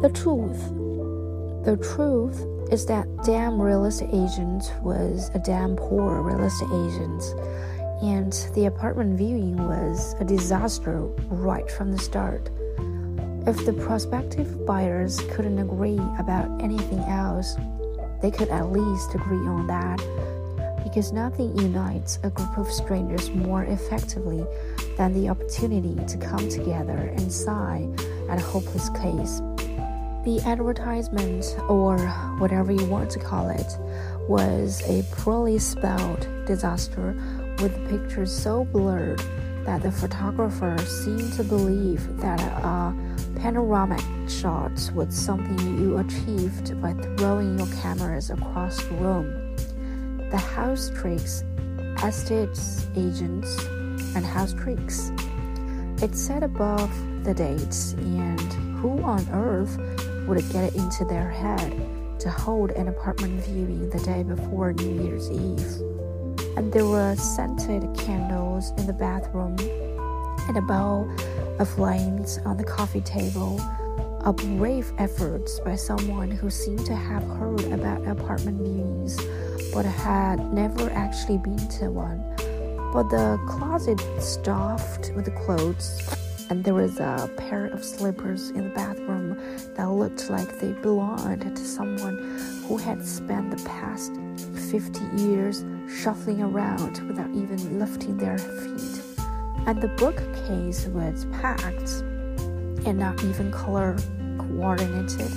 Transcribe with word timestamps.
The 0.00 0.08
truth. 0.08 0.58
The 1.66 1.76
truth 1.76 2.42
is 2.72 2.86
that 2.86 3.06
damn 3.22 3.60
real 3.60 3.84
estate 3.84 4.08
agent 4.14 4.72
was 4.80 5.30
a 5.34 5.38
damn 5.38 5.76
poor 5.76 6.22
real 6.22 6.42
estate 6.42 6.70
agent, 6.72 7.22
and 8.02 8.32
the 8.54 8.64
apartment 8.64 9.18
viewing 9.18 9.58
was 9.58 10.14
a 10.18 10.24
disaster 10.24 11.02
right 11.28 11.70
from 11.70 11.92
the 11.92 11.98
start. 11.98 12.48
If 13.46 13.66
the 13.66 13.74
prospective 13.74 14.64
buyers 14.64 15.20
couldn't 15.32 15.58
agree 15.58 16.00
about 16.18 16.62
anything 16.62 17.00
else, 17.00 17.56
they 18.22 18.30
could 18.30 18.48
at 18.48 18.72
least 18.72 19.14
agree 19.14 19.46
on 19.46 19.66
that 19.66 20.00
because 20.82 21.12
nothing 21.12 21.54
unites 21.58 22.18
a 22.22 22.30
group 22.30 22.56
of 22.56 22.72
strangers 22.72 23.30
more 23.32 23.64
effectively 23.64 24.46
than 24.96 25.12
the 25.12 25.28
opportunity 25.28 25.94
to 26.06 26.16
come 26.16 26.48
together 26.48 27.12
and 27.18 27.30
sigh 27.30 27.86
at 28.30 28.38
a 28.38 28.42
hopeless 28.42 28.88
case. 28.90 29.42
The 30.22 30.38
advertisement, 30.44 31.56
or 31.66 31.98
whatever 32.38 32.72
you 32.72 32.84
want 32.84 33.10
to 33.12 33.18
call 33.18 33.48
it, 33.48 33.78
was 34.28 34.82
a 34.86 35.02
poorly 35.12 35.58
spelled 35.58 36.28
disaster 36.46 37.14
with 37.58 37.88
pictures 37.88 38.30
so 38.30 38.64
blurred 38.64 39.22
that 39.64 39.82
the 39.82 39.90
photographer 39.90 40.76
seemed 40.78 41.32
to 41.34 41.44
believe 41.44 42.18
that 42.18 42.38
a 42.40 42.94
panoramic 43.36 44.02
shot 44.28 44.72
was 44.94 45.14
something 45.14 45.58
you 45.78 45.96
achieved 45.96 46.80
by 46.82 46.92
throwing 47.16 47.58
your 47.58 47.68
cameras 47.80 48.28
across 48.28 48.76
the 48.84 48.94
room 48.96 49.56
the 50.30 50.38
house 50.38 50.90
tricks, 50.94 51.42
estates 52.04 52.86
agents, 52.94 53.64
and 54.14 54.24
house 54.24 54.52
tricks. 54.52 55.10
It 56.02 56.14
said 56.14 56.44
above 56.44 56.90
the 57.24 57.34
dates, 57.34 57.94
and 57.94 58.40
who 58.80 59.02
on 59.02 59.28
earth 59.32 59.76
would 60.30 60.48
get 60.50 60.62
it 60.62 60.76
into 60.76 61.04
their 61.04 61.28
head 61.28 61.76
to 62.20 62.30
hold 62.30 62.70
an 62.70 62.86
apartment 62.86 63.44
viewing 63.44 63.90
the 63.90 63.98
day 63.98 64.22
before 64.22 64.72
New 64.72 65.02
Year's 65.02 65.28
Eve? 65.28 65.82
And 66.56 66.72
there 66.72 66.86
were 66.86 67.16
scented 67.16 67.82
candles 67.98 68.70
in 68.78 68.86
the 68.86 68.92
bathroom, 68.92 69.56
and 70.46 70.56
a 70.56 70.62
bowl 70.62 71.10
of 71.58 71.68
flames 71.68 72.38
on 72.44 72.56
the 72.56 72.62
coffee 72.62 73.00
table. 73.00 73.60
A 74.24 74.32
brave 74.32 74.92
effort 74.98 75.50
by 75.64 75.74
someone 75.74 76.30
who 76.30 76.48
seemed 76.48 76.86
to 76.86 76.94
have 76.94 77.24
heard 77.24 77.64
about 77.72 78.06
apartment 78.06 78.60
viewings 78.60 79.16
but 79.74 79.84
had 79.84 80.52
never 80.52 80.90
actually 80.90 81.38
been 81.38 81.56
to 81.56 81.90
one. 81.90 82.22
But 82.92 83.08
the 83.10 83.40
closet 83.48 84.00
stuffed 84.20 85.12
with 85.16 85.34
clothes, 85.34 86.00
and 86.50 86.64
there 86.64 86.74
was 86.74 86.98
a 86.98 87.30
pair 87.36 87.66
of 87.66 87.84
slippers 87.84 88.50
in 88.50 88.64
the 88.64 88.74
bathroom 88.74 89.38
that 89.76 89.88
looked 89.88 90.28
like 90.28 90.58
they 90.58 90.72
belonged 90.82 91.56
to 91.56 91.64
someone 91.64 92.18
who 92.66 92.76
had 92.76 93.06
spent 93.06 93.56
the 93.56 93.64
past 93.64 94.12
50 94.68 95.22
years 95.22 95.64
shuffling 95.88 96.42
around 96.42 97.06
without 97.06 97.30
even 97.30 97.78
lifting 97.78 98.16
their 98.18 98.36
feet. 98.36 99.00
And 99.66 99.80
the 99.80 99.88
bookcase 99.96 100.86
was 100.88 101.26
packed 101.40 102.02
and 102.84 102.98
not 102.98 103.22
even 103.22 103.52
color 103.52 103.96
coordinated, 104.36 105.30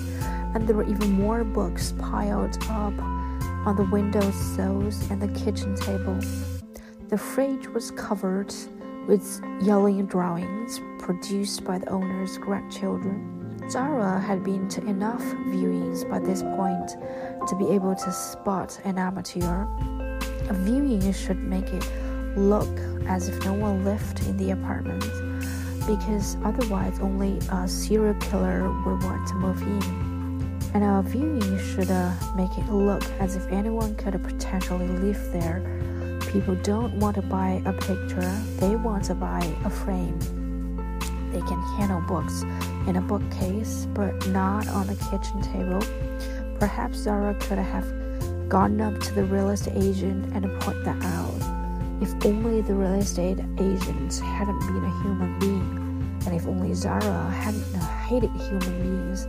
and 0.56 0.68
there 0.68 0.76
were 0.76 0.90
even 0.90 1.12
more 1.12 1.44
books 1.44 1.94
piled 2.00 2.58
up 2.64 3.00
on 3.68 3.76
the 3.76 3.88
window 3.92 4.32
sills 4.32 5.10
and 5.12 5.22
the 5.22 5.28
kitchen 5.40 5.76
table. 5.76 6.20
The 7.10 7.18
fridge 7.20 7.68
was 7.68 7.92
covered 7.92 8.52
with 9.08 9.42
yelling 9.62 10.06
drawings 10.06 10.80
produced 11.00 11.64
by 11.64 11.78
the 11.78 11.90
owner's 11.90 12.38
grandchildren. 12.38 13.30
Zara 13.70 14.20
had 14.20 14.44
been 14.44 14.68
to 14.70 14.82
enough 14.86 15.24
viewings 15.48 16.10
by 16.10 16.20
this 16.20 16.42
point 16.42 16.90
to 17.48 17.56
be 17.58 17.74
able 17.74 17.96
to 17.96 18.12
spot 18.12 18.80
an 18.84 18.98
amateur. 18.98 19.66
A 20.50 20.54
viewing 20.54 21.12
should 21.14 21.40
make 21.44 21.68
it 21.68 21.86
look 22.36 22.78
as 23.08 23.30
if 23.30 23.44
no 23.46 23.54
one 23.54 23.86
lived 23.86 24.26
in 24.28 24.38
the 24.38 24.52
apartment, 24.52 25.04
because 25.88 26.38
otherwise 26.44 27.00
only 27.00 27.40
a 27.52 27.68
serial 27.68 28.16
killer 28.16 28.64
would 28.64 29.04
want 29.04 29.28
to 29.28 29.36
move 29.36 29.62
in 29.62 30.14
and 30.74 30.84
our 30.84 31.04
viewing 31.04 31.60
should 31.60 31.90
uh, 31.92 32.12
make 32.36 32.58
it 32.58 32.68
look 32.70 33.04
as 33.20 33.36
if 33.36 33.48
anyone 33.52 33.96
could 33.96 34.22
potentially 34.24 34.88
live 34.88 35.32
there. 35.32 35.62
People 36.34 36.56
don't 36.56 36.94
want 36.96 37.16
to 37.16 37.22
buy 37.22 37.62
a 37.66 37.72
picture, 37.72 38.38
they 38.60 38.76
want 38.76 39.06
to 39.06 39.16
buy 39.16 39.40
a 39.64 39.70
frame. 39.70 40.20
They 41.32 41.40
can 41.40 41.62
handle 41.78 42.02
books 42.02 42.42
in 42.88 42.98
a 42.98 43.02
bookcase, 43.02 43.88
but 43.94 44.28
not 44.28 44.68
on 44.68 44.88
the 44.88 44.96
kitchen 44.96 45.42
table. 45.42 45.80
Perhaps 46.60 46.98
Zara 46.98 47.36
could 47.36 47.60
have 47.60 47.88
gone 48.50 48.82
up 48.82 49.00
to 49.00 49.14
the 49.14 49.24
real 49.24 49.50
estate 49.50 49.78
agent 49.78 50.34
and 50.34 50.44
point 50.60 50.84
that 50.84 51.02
out. 51.04 52.02
If 52.02 52.26
only 52.26 52.62
the 52.62 52.74
real 52.74 52.96
estate 52.96 53.40
agent 53.60 54.20
hadn't 54.20 54.60
been 54.60 54.84
a 54.84 55.02
human 55.04 55.40
being, 55.40 56.20
and 56.26 56.36
if 56.36 56.46
only 56.46 56.74
Zara 56.74 57.30
hadn't 57.30 57.64
hated 58.08 58.32
human 58.32 58.82
beings 58.82 59.28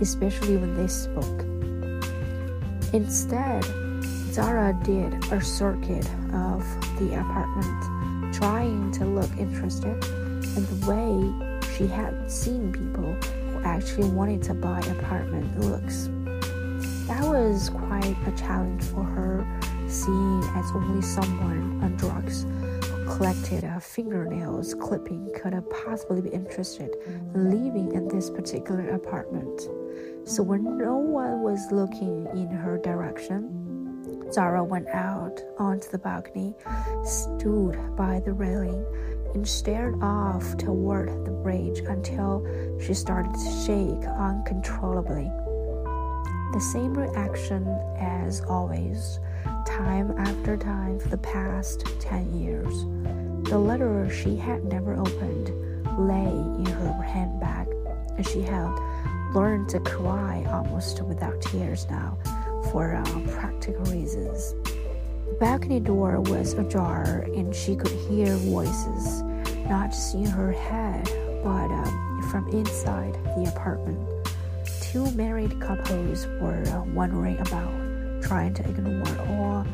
especially 0.00 0.56
when 0.56 0.74
they 0.74 0.86
spoke. 0.86 1.40
Instead, 2.92 3.64
Zara 4.34 4.76
did 4.82 5.14
a 5.30 5.40
circuit 5.40 6.10
of 6.32 6.66
the 6.98 7.14
apartment, 7.20 8.34
trying 8.34 8.90
to 8.90 9.04
look 9.04 9.30
interested 9.38 10.02
in 10.56 10.66
the 10.66 10.86
way 10.90 11.68
she 11.76 11.86
had 11.86 12.28
seen 12.28 12.72
people 12.72 13.12
who 13.12 13.60
actually 13.60 14.08
wanted 14.08 14.42
to 14.42 14.54
buy 14.54 14.80
apartment 14.80 15.60
looks. 15.60 16.08
That 17.06 17.22
was 17.22 17.70
quite 17.70 18.16
a 18.26 18.32
challenge 18.32 18.82
for 18.82 19.04
her, 19.04 19.46
seeing 19.86 20.42
as 20.56 20.68
only 20.74 21.02
someone 21.02 21.80
on 21.84 21.94
drugs 21.94 22.42
who 22.42 23.04
collected 23.16 23.62
a 23.62 23.78
fingernails 23.78 24.74
clipping 24.74 25.30
could 25.40 25.52
have 25.52 25.70
possibly 25.70 26.22
be 26.22 26.30
interested 26.30 26.90
in 27.06 27.50
living 27.52 27.92
in 27.92 28.08
this 28.08 28.30
particular 28.30 28.88
apartment. 28.96 29.68
So 30.24 30.42
when 30.42 30.76
no 30.76 30.96
one 30.96 31.42
was 31.42 31.70
looking 31.70 32.26
in 32.34 32.48
her 32.48 32.78
direction, 32.78 33.63
Zara 34.34 34.64
went 34.64 34.88
out 34.88 35.40
onto 35.58 35.88
the 35.90 35.98
balcony, 35.98 36.56
stood 37.04 37.78
by 37.94 38.18
the 38.18 38.32
railing, 38.32 38.84
and 39.32 39.46
stared 39.46 39.94
off 40.02 40.56
toward 40.56 41.24
the 41.24 41.30
bridge 41.30 41.78
until 41.86 42.44
she 42.84 42.94
started 42.94 43.32
to 43.32 43.50
shake 43.64 44.04
uncontrollably. 44.08 45.30
The 46.52 46.58
same 46.72 46.94
reaction 46.94 47.64
as 47.96 48.40
always, 48.40 49.20
time 49.68 50.10
after 50.18 50.56
time 50.56 50.98
for 50.98 51.10
the 51.10 51.18
past 51.18 51.86
10 52.00 52.34
years. 52.34 52.74
The 53.48 53.58
letter 53.58 54.10
she 54.10 54.34
had 54.34 54.64
never 54.64 54.96
opened 54.96 55.52
lay 55.96 56.26
in 56.26 56.66
her 56.66 57.02
handbag, 57.02 57.68
and 58.16 58.26
she 58.26 58.42
had 58.42 58.76
learned 59.32 59.68
to 59.68 59.78
cry 59.78 60.44
almost 60.48 61.00
without 61.04 61.40
tears 61.40 61.86
now 61.88 62.18
for 62.70 62.94
uh, 62.94 63.20
practical 63.38 63.84
reasons. 63.86 64.54
The 65.26 65.36
balcony 65.40 65.80
door 65.80 66.20
was 66.20 66.54
ajar 66.54 67.26
and 67.34 67.54
she 67.54 67.76
could 67.76 67.92
hear 68.08 68.36
voices, 68.36 69.22
not 69.68 69.90
just 69.90 70.14
in 70.14 70.26
her 70.26 70.52
head, 70.52 71.04
but 71.42 71.70
um, 71.70 72.28
from 72.30 72.48
inside 72.48 73.14
the 73.36 73.52
apartment. 73.54 73.98
Two 74.80 75.10
married 75.12 75.60
couples 75.60 76.26
were 76.40 76.62
uh, 76.68 76.82
wandering 76.94 77.38
about, 77.40 78.22
trying 78.22 78.54
to 78.54 78.68
ignore 78.68 79.18
all 79.28 79.66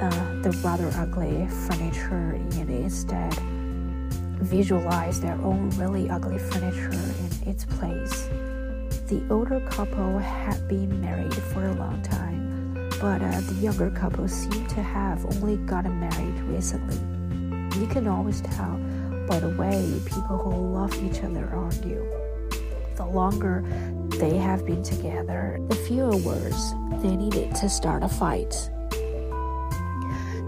uh, 0.00 0.42
the 0.42 0.50
rather 0.64 0.90
ugly 0.96 1.46
furniture 1.68 2.32
and 2.32 2.70
instead 2.70 3.34
visualize 4.40 5.20
their 5.20 5.34
own 5.42 5.68
really 5.70 6.08
ugly 6.08 6.38
furniture 6.38 6.90
in 6.92 7.48
its 7.48 7.64
place. 7.64 8.28
The 9.10 9.24
older 9.28 9.58
couple 9.58 10.18
had 10.18 10.68
been 10.68 11.00
married 11.00 11.34
for 11.34 11.66
a 11.66 11.72
long 11.72 12.00
time, 12.00 12.72
but 13.00 13.20
uh, 13.20 13.40
the 13.40 13.54
younger 13.54 13.90
couple 13.90 14.28
seemed 14.28 14.68
to 14.68 14.82
have 14.84 15.26
only 15.34 15.56
gotten 15.56 15.98
married 15.98 16.40
recently. 16.42 16.94
You 17.80 17.88
can 17.88 18.06
always 18.06 18.40
tell 18.40 18.78
by 19.26 19.40
the 19.40 19.48
way 19.58 20.00
people 20.04 20.38
who 20.38 20.54
love 20.54 20.94
each 21.02 21.24
other 21.24 21.50
argue. 21.52 22.06
The 22.94 23.04
longer 23.04 23.64
they 24.10 24.36
have 24.36 24.64
been 24.64 24.84
together, 24.84 25.58
the 25.68 25.74
fewer 25.74 26.16
words 26.18 26.72
they 27.02 27.16
needed 27.16 27.52
to 27.56 27.68
start 27.68 28.04
a 28.04 28.08
fight. 28.08 28.70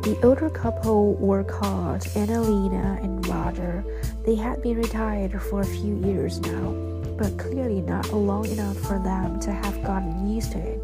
The 0.05 0.17
older 0.23 0.50
couple 0.50 1.15
were 1.15 1.43
called 1.43 2.03
Annalena 2.15 3.03
and 3.03 3.26
Roger. 3.26 3.85
They 4.25 4.37
had 4.37 4.62
been 4.62 4.76
retired 4.76 5.43
for 5.43 5.62
a 5.62 5.67
few 5.67 5.97
years 6.06 6.38
now 6.38 6.92
but 7.23 7.39
clearly 7.39 7.81
not 7.81 8.13
long 8.13 8.45
enough 8.47 8.77
for 8.79 8.99
them 8.99 9.39
to 9.39 9.53
have 9.53 9.81
gotten 9.85 10.29
used 10.29 10.51
to 10.51 10.59
it. 10.59 10.83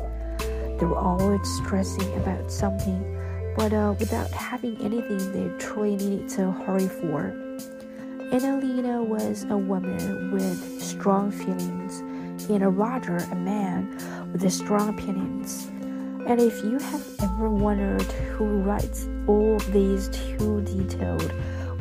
They 0.79 0.87
were 0.87 0.97
always 0.97 1.41
stressing 1.57 2.15
about 2.15 2.49
something, 2.49 3.03
but 3.57 3.73
uh, 3.73 3.97
without 3.99 4.31
having 4.31 4.81
anything 4.81 5.19
they 5.33 5.59
truly 5.59 5.97
needed 5.97 6.29
to 6.37 6.53
hurry 6.53 6.87
for. 6.87 7.35
Annalena 8.31 9.05
was 9.05 9.47
a 9.51 9.57
woman 9.57 10.31
with 10.31 10.81
strong 10.81 11.33
feelings, 11.33 12.03
and 12.49 12.79
Roger, 12.79 13.17
a 13.17 13.35
man 13.35 13.99
with 14.33 14.49
strong 14.53 14.91
opinions. 14.91 15.67
And 16.29 16.41
if 16.41 16.63
you 16.63 16.79
have 16.79 17.05
ever 17.21 17.51
wondered 17.51 18.03
who 18.37 18.61
writes 18.61 19.09
all 19.27 19.59
these 19.73 20.09
too 20.11 20.61
detailed 20.61 21.33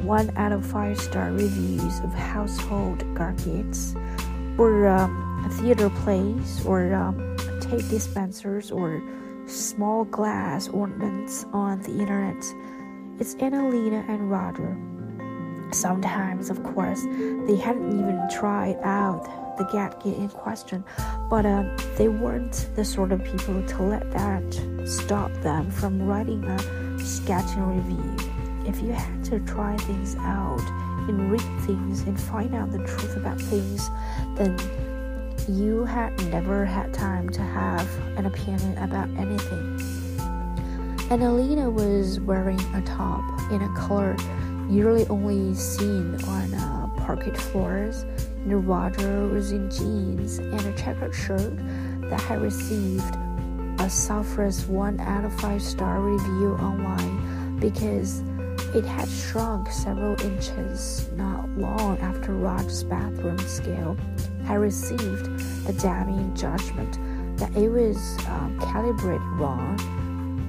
one 0.01 0.31
out 0.37 0.51
of 0.51 0.65
five 0.65 0.99
star 0.99 1.31
reviews 1.31 1.99
of 1.99 2.13
household 2.13 3.03
gadgets, 3.15 3.95
or 4.57 4.87
um, 4.87 5.49
theater 5.59 5.89
plays, 5.89 6.65
or 6.65 6.93
um, 6.93 7.37
tape 7.61 7.87
dispensers, 7.89 8.71
or 8.71 9.01
small 9.45 10.05
glass 10.05 10.67
ornaments 10.69 11.45
on 11.53 11.81
the 11.83 11.91
internet, 11.91 12.43
it's 13.19 13.35
Annalena 13.35 14.07
and 14.09 14.29
Roger. 14.29 14.77
Sometimes, 15.71 16.49
of 16.49 16.63
course, 16.63 17.01
they 17.47 17.55
hadn't 17.55 17.91
even 17.91 18.21
tried 18.31 18.77
out 18.83 19.25
the 19.57 19.63
gadget 19.65 20.17
in 20.17 20.29
question, 20.29 20.83
but 21.29 21.45
uh, 21.45 21.63
they 21.97 22.07
weren't 22.07 22.69
the 22.75 22.85
sort 22.85 23.11
of 23.11 23.23
people 23.23 23.65
to 23.65 23.83
let 23.83 24.09
that 24.11 24.87
stop 24.87 25.31
them 25.41 25.69
from 25.71 26.01
writing 26.03 26.43
a 26.43 26.99
sketching 26.99 27.65
review. 27.75 28.15
If 28.65 28.81
you 28.81 28.91
had 28.91 29.23
to 29.25 29.39
try 29.41 29.75
things 29.77 30.15
out 30.19 30.61
and 31.07 31.31
read 31.31 31.61
things 31.65 32.01
and 32.01 32.19
find 32.19 32.53
out 32.55 32.71
the 32.71 32.79
truth 32.79 33.15
about 33.15 33.39
things, 33.39 33.89
then 34.35 34.57
you 35.47 35.85
had 35.85 36.17
never 36.31 36.65
had 36.65 36.93
time 36.93 37.29
to 37.29 37.41
have 37.41 37.87
an 38.17 38.25
opinion 38.25 38.77
about 38.79 39.09
anything. 39.17 39.77
Annalena 41.09 41.71
was 41.71 42.19
wearing 42.19 42.59
a 42.75 42.81
top 42.81 43.23
in 43.51 43.61
a 43.61 43.73
color 43.75 44.15
usually 44.69 45.07
only 45.07 45.53
seen 45.55 46.21
on 46.25 46.53
uh, 46.53 46.87
parquet 46.97 47.31
floors, 47.31 48.03
and 48.43 48.67
Roger 48.67 49.27
was 49.27 49.51
in 49.51 49.69
jeans 49.69 50.39
and 50.39 50.59
a 50.59 50.73
checkered 50.73 51.15
shirt 51.15 51.55
that 52.09 52.19
had 52.21 52.41
received 52.41 53.15
a 53.79 53.89
sulphurous 53.89 54.65
1 54.65 54.99
out 54.99 55.23
of 55.23 55.33
5 55.39 55.61
star 55.61 56.01
review 56.01 56.57
online 56.59 57.57
because 57.59 58.21
it 58.77 58.85
had 58.85 59.09
shrunk 59.09 59.71
several 59.71 60.13
inches 60.21 61.09
not 61.13 61.49
long 61.57 61.97
after 61.97 62.31
Roger's 62.31 62.83
bathroom 62.83 63.39
scale 63.39 63.97
had 64.45 64.59
received 64.59 65.27
a 65.67 65.73
damning 65.73 66.35
judgment 66.35 66.99
that 67.39 67.55
it 67.57 67.69
was 67.69 67.97
um, 68.27 68.59
calibrated 68.61 69.25
wrong. 69.39 69.79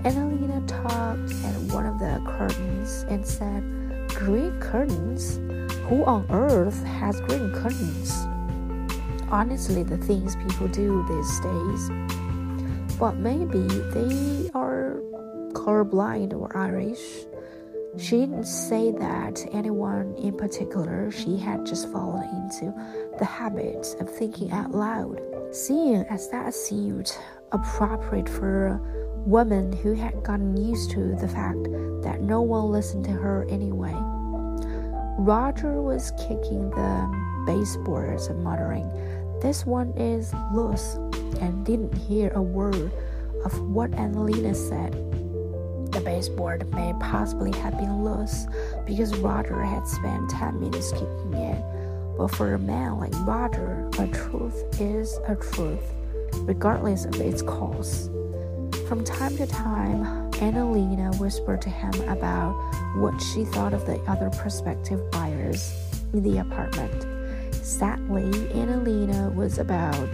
Annalena 0.05 0.61
tugged 0.67 1.33
at 1.43 1.55
one 1.73 1.87
of 1.87 1.99
the 1.99 2.23
curtains 2.27 3.07
and 3.09 3.27
said, 3.27 3.63
Green 4.09 4.61
curtains? 4.61 5.39
Who 5.89 6.05
on 6.05 6.27
earth 6.29 6.85
has 6.85 7.19
green 7.23 7.51
curtains? 7.55 8.13
Honestly, 9.31 9.83
the 9.83 9.97
things 9.97 10.37
people 10.37 10.69
do 10.69 11.03
these 11.09 11.41
days. 11.41 12.99
But 12.99 13.17
maybe 13.17 13.67
they 13.95 14.51
are 14.53 15.01
colorblind 15.55 16.35
or 16.35 16.55
Irish. 16.57 16.99
She 17.97 18.19
didn't 18.19 18.45
say 18.45 18.93
that 18.93 19.45
anyone 19.53 20.15
in 20.17 20.37
particular, 20.37 21.11
she 21.11 21.37
had 21.37 21.65
just 21.65 21.91
fallen 21.91 22.29
into 22.29 22.73
the 23.19 23.25
habit 23.25 23.97
of 23.99 24.11
thinking 24.11 24.53
out 24.53 24.73
loud, 24.73 25.21
seeing 25.53 26.05
as 26.11 26.29
that 26.31 26.55
seemed 26.55 27.17
appropriate 27.51 28.29
for 28.29 28.67
a 28.67 28.81
woman 29.29 29.73
who 29.73 29.95
had 29.95 30.23
gotten 30.23 30.57
used 30.57 30.91
to 30.93 31.17
the 31.17 31.29
fact 31.29 31.63
that 32.03 32.21
no 32.21 32.43
one 32.43 32.71
listened 32.71 33.05
to 33.07 33.13
her 33.13 33.47
anyway. 33.49 33.95
Roger 35.19 35.83
was 35.83 36.13
kicking 36.19 36.71
the 36.71 37.45
baseboards 37.47 38.27
and 38.27 38.45
muttering, 38.45 38.89
This 39.41 39.65
one 39.67 39.93
is 39.97 40.33
loose, 40.53 40.95
and 41.41 41.65
didn't 41.65 41.97
hear 41.97 42.31
a 42.35 42.43
word 42.43 42.93
of 43.45 43.61
what 43.61 43.91
Annalena 43.93 44.55
said. 44.55 45.08
The 45.99 46.05
baseboard 46.05 46.73
may 46.73 46.95
possibly 47.01 47.51
have 47.59 47.77
been 47.77 48.05
loose 48.05 48.47
because 48.87 49.17
Roger 49.17 49.61
had 49.65 49.85
spent 49.85 50.31
10 50.31 50.61
minutes 50.61 50.93
kicking 50.93 51.35
it. 51.35 51.61
But 52.17 52.29
for 52.29 52.55
a 52.55 52.59
man 52.59 52.99
like 52.99 53.13
Roger, 53.27 53.91
a 53.99 54.07
truth 54.07 54.81
is 54.81 55.19
a 55.27 55.35
truth, 55.35 55.83
regardless 56.43 57.05
of 57.05 57.21
its 57.21 57.43
cause. 57.43 58.11
From 58.87 59.03
time 59.05 59.37
to 59.39 59.47
time, 59.49 60.31
Annalena 60.35 61.19
whispered 61.19 61.61
to 61.63 61.69
him 61.69 61.93
about 62.09 62.53
what 62.99 63.21
she 63.21 63.45
thought 63.45 63.75
of 63.75 63.85
the 63.85 63.99
other 64.03 64.31
prospective 64.31 65.11
buyers 65.11 65.75
in 66.13 66.23
the 66.23 66.39
apartment. 66.39 67.07
Sadly, 67.57 68.31
Annalena 68.55 69.35
was 69.35 69.59
about 69.59 70.09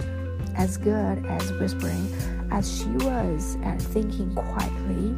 as 0.55 0.77
good 0.77 1.23
as 1.27 1.51
whispering 1.53 2.11
as 2.49 2.75
she 2.75 2.89
was 3.05 3.55
at 3.63 3.79
thinking 3.79 4.33
quietly. 4.33 5.15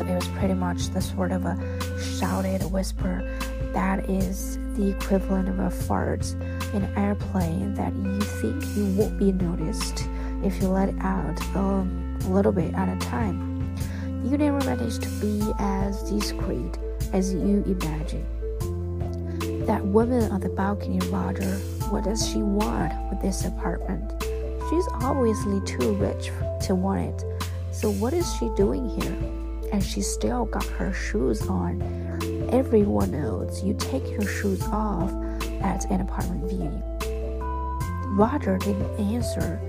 It 0.00 0.14
was 0.14 0.28
pretty 0.28 0.54
much 0.54 0.88
the 0.90 1.00
sort 1.00 1.32
of 1.32 1.44
a 1.44 1.56
shouted 2.18 2.62
whisper 2.70 3.22
that 3.72 4.08
is 4.08 4.58
the 4.74 4.90
equivalent 4.90 5.48
of 5.48 5.58
a 5.58 5.70
fart 5.70 6.30
in 6.72 6.82
an 6.82 6.98
airplane 6.98 7.74
that 7.74 7.94
you 7.94 8.20
think 8.20 8.64
you 8.76 8.86
won't 8.94 9.18
be 9.18 9.32
noticed 9.32 10.08
if 10.42 10.60
you 10.60 10.68
let 10.68 10.88
it 10.88 10.96
out. 11.00 11.40
A 11.54 12.28
little 12.28 12.52
bit 12.52 12.74
at 12.74 12.88
a 12.88 12.98
time. 12.98 13.74
You 14.24 14.36
never 14.36 14.58
manage 14.64 14.98
to 14.98 15.08
be 15.20 15.52
as 15.58 16.02
discreet 16.10 16.78
as 17.12 17.32
you 17.32 17.62
imagine. 17.66 18.26
That 19.66 19.84
woman 19.84 20.30
on 20.30 20.40
the 20.40 20.48
balcony, 20.48 20.98
Roger, 21.10 21.56
what 21.90 22.04
does 22.04 22.28
she 22.28 22.38
want 22.38 22.92
with 23.10 23.20
this 23.22 23.44
apartment? 23.44 24.12
She's 24.70 24.86
obviously 24.94 25.60
too 25.66 25.94
rich 25.94 26.30
to 26.66 26.74
want 26.74 27.22
it. 27.22 27.24
So, 27.72 27.90
what 27.90 28.12
is 28.12 28.26
she 28.36 28.50
doing 28.56 28.88
here? 28.88 29.45
And 29.72 29.82
she 29.82 30.00
still 30.00 30.46
got 30.46 30.64
her 30.64 30.92
shoes 30.92 31.46
on. 31.48 31.82
Everyone 32.52 33.10
knows 33.10 33.62
you 33.62 33.74
take 33.74 34.08
your 34.10 34.26
shoes 34.26 34.62
off 34.64 35.10
at 35.60 35.90
an 35.90 36.00
apartment 36.00 36.48
viewing. 36.48 36.82
Roger 38.16 38.56
didn't 38.58 38.98
answer 38.98 39.60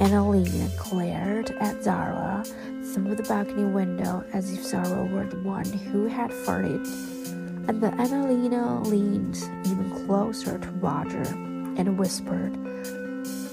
Annalena 0.00 0.70
glared 0.78 1.50
at 1.60 1.82
Zara 1.82 2.42
through 2.94 3.14
the 3.14 3.22
balcony 3.24 3.64
window 3.64 4.24
as 4.32 4.50
if 4.50 4.64
Zara 4.64 5.04
were 5.04 5.26
the 5.26 5.36
one 5.40 5.66
who 5.66 6.06
had 6.06 6.30
farted. 6.30 6.86
And 7.68 7.82
then 7.82 7.98
Annalena 7.98 8.86
leaned 8.86 9.36
even 9.66 10.06
closer 10.06 10.58
to 10.58 10.68
Roger 10.72 11.22
and 11.76 11.98
whispered, 11.98 12.56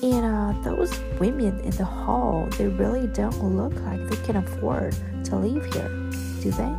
And 0.03 0.25
uh, 0.25 0.53
those 0.61 0.99
women 1.19 1.59
in 1.61 1.71
the 1.71 1.85
hall, 1.85 2.47
they 2.57 2.67
really 2.67 3.07
don't 3.07 3.43
look 3.43 3.73
like 3.81 4.07
they 4.09 4.23
can 4.25 4.35
afford 4.35 4.95
to 5.25 5.35
live 5.35 5.65
here, 5.73 5.89
do 6.41 6.51
they? 6.51 6.75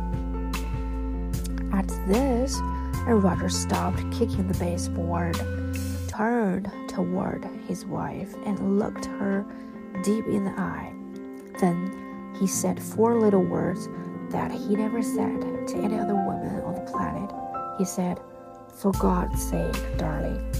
At 1.77 1.87
this, 2.07 2.57
Roger 3.05 3.49
stopped 3.49 3.99
kicking 4.11 4.47
the 4.47 4.57
baseboard, 4.57 5.35
turned 6.07 6.71
toward 6.87 7.43
his 7.67 7.85
wife, 7.85 8.33
and 8.45 8.79
looked 8.79 9.05
her 9.05 9.45
deep 10.03 10.25
in 10.25 10.45
the 10.45 10.51
eye. 10.51 10.93
Then 11.59 12.35
he 12.39 12.47
said 12.47 12.81
four 12.81 13.19
little 13.19 13.43
words 13.43 13.89
that 14.29 14.51
he 14.51 14.75
never 14.75 15.01
said 15.01 15.67
to 15.67 15.75
any 15.77 15.99
other 15.99 16.15
woman 16.15 16.61
on 16.61 16.75
the 16.75 16.91
planet. 16.91 17.29
He 17.77 17.83
said, 17.83 18.19
For 18.73 18.91
God's 18.93 19.41
sake, 19.43 19.97
darling. 19.97 20.53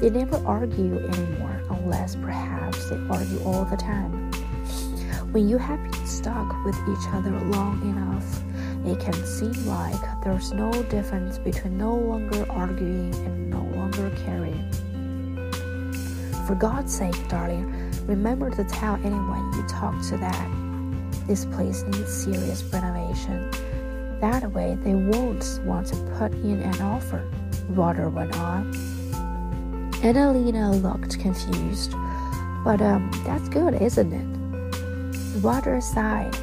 They 0.00 0.10
never 0.10 0.36
argue 0.46 0.98
anymore, 0.98 1.62
unless 1.70 2.16
perhaps 2.16 2.88
they 2.88 2.96
argue 3.10 3.42
all 3.44 3.64
the 3.64 3.76
time. 3.76 4.30
When 5.32 5.48
you 5.48 5.58
have 5.58 5.82
been 5.82 6.06
stuck 6.06 6.64
with 6.64 6.76
each 6.76 7.08
other 7.12 7.32
long 7.32 7.82
enough, 7.82 8.42
it 8.86 9.00
can 9.00 9.14
seem 9.26 9.66
like 9.66 10.00
there's 10.22 10.52
no 10.52 10.70
difference 10.84 11.38
between 11.38 11.76
no 11.76 11.94
longer 11.94 12.46
arguing 12.50 13.14
and 13.26 13.50
no 13.50 13.62
longer 13.76 14.10
caring. 14.24 14.70
For 16.46 16.54
God's 16.54 16.94
sake, 16.94 17.28
darling, 17.28 17.92
remember 18.06 18.50
to 18.50 18.64
tell 18.64 18.94
anyone 18.96 19.52
you 19.54 19.66
talk 19.68 20.00
to 20.08 20.16
that 20.18 20.68
this 21.28 21.44
place 21.44 21.82
needs 21.82 22.10
serious 22.10 22.62
renovation. 22.72 23.50
That 24.18 24.50
way, 24.52 24.78
they 24.82 24.94
won't 24.94 25.60
want 25.62 25.88
to 25.88 25.96
put 26.16 26.32
in 26.32 26.62
an 26.62 26.80
offer, 26.80 27.22
Roger 27.68 28.08
went 28.08 28.34
on. 28.38 28.72
Annalena 30.02 30.80
looked 30.80 31.18
confused. 31.18 31.92
But, 32.64 32.80
um, 32.80 33.10
that's 33.24 33.48
good, 33.48 33.74
isn't 33.74 34.12
it? 34.12 35.42
Roger 35.42 35.80
sighed. 35.80 36.36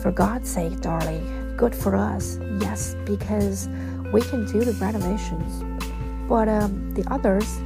For 0.00 0.10
God's 0.10 0.48
sake, 0.50 0.80
darling, 0.80 1.54
good 1.56 1.74
for 1.74 1.96
us, 1.96 2.38
yes, 2.60 2.96
because 3.04 3.68
we 4.12 4.20
can 4.22 4.44
do 4.46 4.64
the 4.64 4.72
renovations. 4.80 5.64
But, 6.28 6.48
um, 6.48 6.92
the 6.94 7.04
others, 7.10 7.58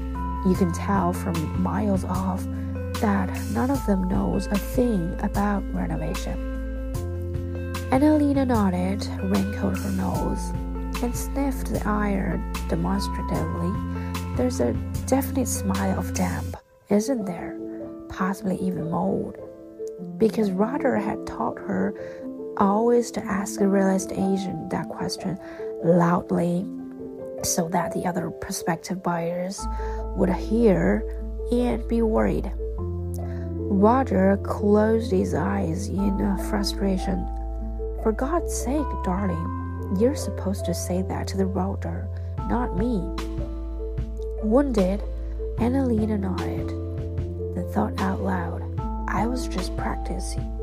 you 0.47 0.55
can 0.55 0.73
tell 0.73 1.13
from 1.13 1.63
miles 1.63 2.05
off 2.05 2.45
that 3.01 3.31
none 3.53 3.71
of 3.71 3.85
them 3.87 4.09
knows 4.09 4.47
a 4.47 4.59
thing 4.59 5.17
about 5.21 5.63
renovation. 5.73 6.37
Annalena 7.91 8.47
nodded, 8.47 9.07
wrinkled 9.23 9.79
her 9.79 9.91
nose, 9.93 10.51
and 11.03 11.17
sniffed 11.17 11.73
the 11.73 11.87
air 11.89 12.39
demonstratively. 12.69 14.00
There's 14.37 14.61
a 14.61 14.73
definite 15.07 15.49
smile 15.49 15.99
of 15.99 16.15
damp 16.15 16.57
isn't 16.91 17.25
there? 17.25 17.57
Possibly 18.09 18.57
even 18.57 18.91
mold. 18.91 19.39
Because 20.19 20.51
Roger 20.51 20.97
had 20.97 21.25
taught 21.27 21.59
her 21.59 21.95
always 22.57 23.11
to 23.13 23.25
ask 23.25 23.61
a 23.61 23.69
real 23.69 23.89
estate 23.91 24.19
agent 24.19 24.71
that 24.71 24.89
question 24.89 25.39
loudly 25.85 26.67
so 27.43 27.69
that 27.69 27.93
the 27.93 28.05
other 28.07 28.31
prospective 28.31 29.03
buyers 29.03 29.65
would 30.17 30.31
hear 30.31 31.05
and 31.53 31.87
be 31.89 32.03
worried. 32.03 32.53
Roger 33.73 34.37
closed 34.43 35.13
his 35.13 35.33
eyes 35.33 35.89
in 35.89 36.37
frustration. 36.51 37.25
For 38.03 38.13
God's 38.13 38.53
sake, 38.53 38.87
darling, 39.05 39.97
you're 39.99 40.17
supposed 40.17 40.65
to 40.65 40.75
say 40.75 41.03
that 41.03 41.29
to 41.29 41.37
the 41.37 41.47
realtor, 41.47 42.09
not 42.49 42.77
me. 42.77 43.01
Wounded, 44.43 45.03
Annalena 45.59 46.19
nodded, 46.19 46.69
then 47.55 47.71
thought 47.73 48.01
out 48.01 48.23
loud, 48.23 48.63
I 49.07 49.27
was 49.27 49.47
just 49.47 49.77
practicing. 49.77 50.60